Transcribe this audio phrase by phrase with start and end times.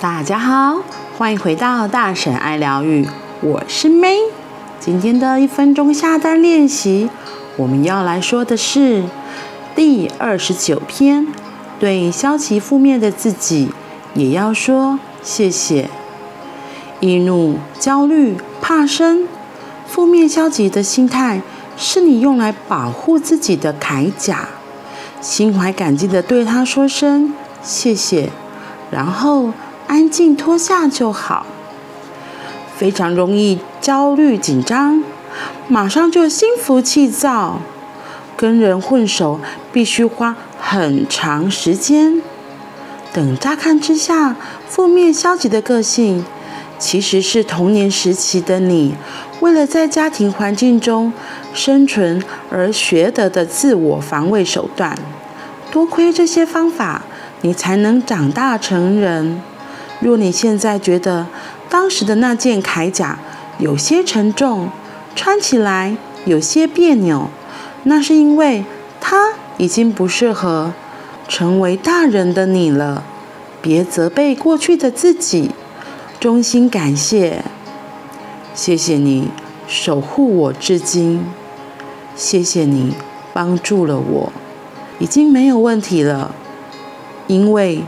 [0.00, 0.82] 大家好，
[1.16, 3.06] 欢迎回到大婶爱疗愈，
[3.40, 4.18] 我是 May。
[4.80, 7.08] 今天的一分钟下单练习，
[7.56, 9.04] 我们要来说的是
[9.74, 11.26] 第二十九篇，
[11.78, 13.70] 对消极负面的自己
[14.14, 15.88] 也要说谢谢。
[17.00, 19.28] 易怒、焦虑、怕生，
[19.86, 21.40] 负面消极的心态
[21.76, 24.48] 是你用来保护自己的铠甲，
[25.20, 27.32] 心怀感激的对他说声
[27.62, 28.30] 谢谢，
[28.90, 29.52] 然后。
[29.86, 31.46] 安静脱下就好。
[32.76, 35.02] 非常容易焦虑紧张，
[35.68, 37.60] 马上就心浮气躁，
[38.36, 39.38] 跟人混熟
[39.72, 42.20] 必须花很长时间。
[43.12, 44.34] 等乍看之下，
[44.66, 46.24] 负面消极的个性，
[46.80, 48.96] 其实是童年时期的你，
[49.38, 51.12] 为了在家庭环境中
[51.52, 54.98] 生存而学得的自我防卫手段。
[55.70, 57.02] 多亏这些方法，
[57.42, 59.40] 你才能长大成人。
[60.00, 61.26] 若你现在觉得
[61.70, 63.18] 当时的那件铠甲
[63.58, 64.68] 有些沉重，
[65.14, 67.30] 穿起来有些别扭，
[67.84, 68.64] 那是因为
[69.00, 70.72] 它已经不适合
[71.28, 73.04] 成为大人的你了。
[73.62, 75.52] 别责备过去的自己，
[76.20, 77.42] 衷心感谢，
[78.54, 79.30] 谢谢你
[79.66, 81.24] 守护我至今，
[82.14, 82.94] 谢谢你
[83.32, 84.32] 帮助了我，
[84.98, 86.34] 已经没有问题了，
[87.26, 87.84] 因为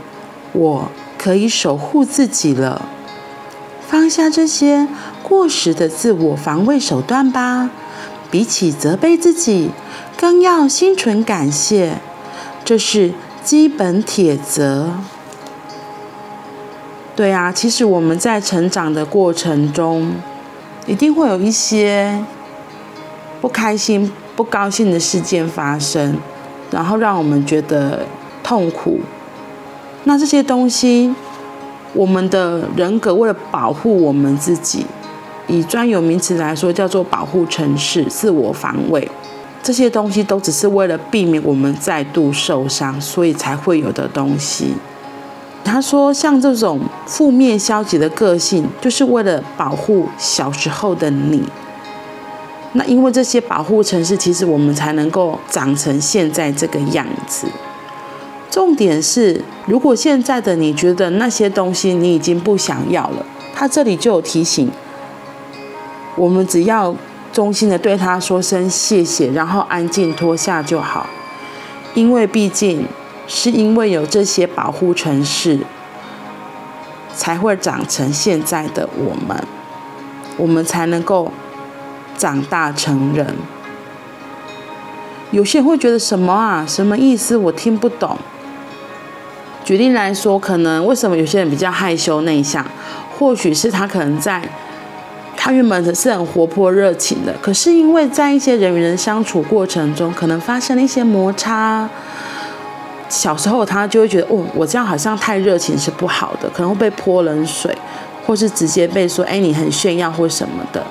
[0.53, 0.89] 我。
[1.17, 2.87] 可以守护自己了，
[3.87, 4.87] 放下这些
[5.23, 7.69] 过时的自我防卫手段吧。
[8.29, 9.71] 比起责备自己，
[10.17, 11.93] 更要心存感谢，
[12.65, 14.89] 这是基本铁则。
[17.15, 20.11] 对啊，其实我们在成长的过程中，
[20.85, 22.21] 一定会有一些
[23.39, 26.17] 不开心、不高兴的事件发生，
[26.69, 28.05] 然后让我们觉得
[28.43, 28.99] 痛苦。
[30.07, 31.13] 那这些东西，
[31.93, 34.85] 我们的人格为了保护我们自己，
[35.47, 39.11] 以专有名词来说叫做保护程式、自我防卫。
[39.61, 44.75] 这些东西都只是为了避免我们再度受伤，所以才会有的东西。
[45.65, 51.43] 他说，像这种负面消极的个性，就是为了保护小时候的你。
[52.71, 57.45] 那因为这些保护程式，其实我们才能够长成现在这个样子。
[58.49, 64.71] 重点是，如果现在的你觉得那些东西你已经不想要了，他这里就有提醒，
[66.15, 66.95] 我们只要
[67.31, 71.07] 衷心的对他说声谢谢，然后安静脱下就好。
[71.93, 72.85] 因为毕竟
[73.27, 75.59] 是因为有这些保护程式，
[77.13, 79.43] 才会长成现在的我们，
[80.37, 81.31] 我们才能够
[82.17, 83.35] 长大成人。
[85.31, 86.65] 有些人会觉得什么啊？
[86.65, 87.35] 什么意思？
[87.35, 88.17] 我听不懂。
[89.67, 92.65] 举例来说，可能为什么有些人比较害羞内向？
[93.19, 94.41] 或许是他可能在
[95.35, 101.89] 他原本是很活泼热情的，可是因为在一些人与人相处过程中，可能发生了一些摩擦。
[103.09, 107.77] 小时候他就会觉得，哦，我这样好像太热情是不好的，可能会被泼冷水，
[108.25, 110.81] 或是直接被说，哎，你很炫耀或什么的。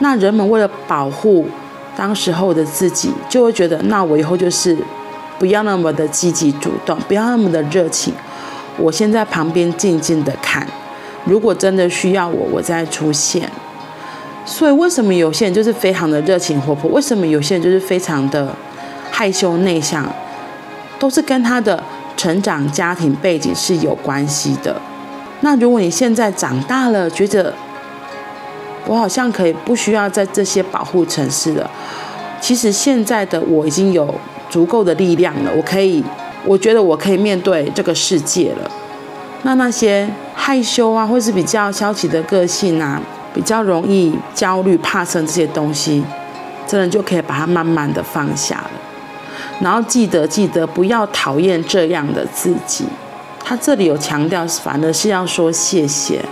[0.00, 1.48] 那人们为了保护
[1.96, 4.76] 当时候的自己，就会觉得，那我以后就是。
[5.38, 8.14] 不要那么的积极主动，不要那么的热情。
[8.78, 10.66] 我先在旁边静静的看，
[11.24, 13.50] 如果真的需要我，我再出现。
[14.44, 16.90] 所以为什么有些人就是非常的热情活泼？
[16.90, 18.54] 为什么有些人就是非常的
[19.10, 20.06] 害羞内向？
[20.98, 21.82] 都是跟他的
[22.16, 24.80] 成长家庭背景是有关系的。
[25.40, 27.52] 那如果你现在长大了，觉得
[28.86, 31.70] 我好像可以不需要在这些保护城市了，
[32.40, 34.14] 其实现在的我已经有。
[34.48, 36.02] 足够的力量了，我可以，
[36.46, 38.70] 我觉得我可以面对这个世界了。
[39.42, 43.00] 那那些害羞啊，或是比较消极的个性啊，
[43.34, 46.04] 比较容易焦虑、怕生这些东西，
[46.66, 48.70] 真的就可以把它慢慢的放下了。
[49.60, 52.86] 然后记得记得不要讨厌这样的自己。
[53.44, 56.24] 他这里有强调，反而是要说谢谢，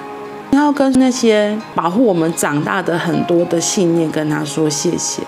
[0.51, 5.23] 你要跟那些保护我们长大的很多的信念跟他说谢谢。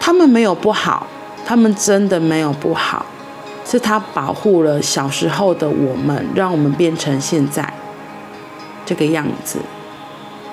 [0.00, 1.06] 他们没有不好。
[1.46, 3.04] 他们真的没有不好，
[3.74, 7.74] 是他保护了小时候的我们，让我们变成现在
[8.86, 9.58] 这个样子。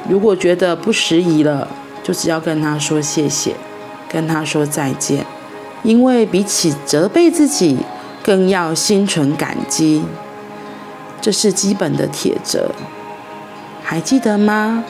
[0.10, 1.68] 如果觉得不适宜了，
[2.02, 3.56] 就只要跟他说谢谢，
[4.10, 5.24] 跟他说再见。
[5.84, 7.78] 因为比起责备自己，
[8.24, 10.04] 更要心存感激，
[11.22, 12.72] 这是基本的铁则。
[13.84, 14.84] 还记得吗？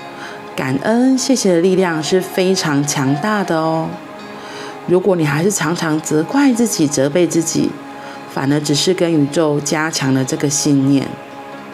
[0.55, 3.89] 感恩、谢谢的力量是非常强大的哦。
[4.87, 7.69] 如果你还是常常责怪自己、责备自己，
[8.33, 11.07] 反而只是跟宇宙加强了这个信念，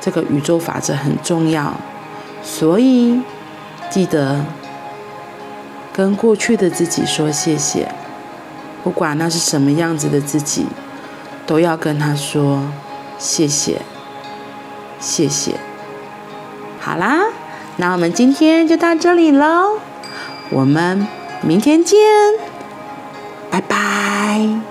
[0.02, 1.74] 这个宇宙法则很重要，
[2.42, 3.22] 所以
[3.90, 4.44] 记得
[5.94, 7.92] 跟过去的自己说谢谢，
[8.84, 10.66] 不管那是什么样子的自己，
[11.46, 12.64] 都要跟他说
[13.18, 13.82] 谢谢，
[15.00, 15.56] 谢谢。
[16.80, 17.20] 好啦，
[17.76, 19.78] 那我们今天就到这里喽，
[20.50, 21.08] 我们
[21.42, 22.00] 明天见，
[23.52, 24.67] 拜拜。